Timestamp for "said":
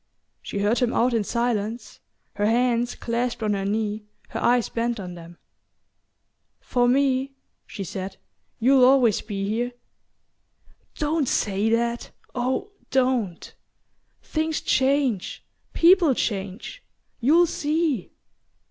7.83-8.17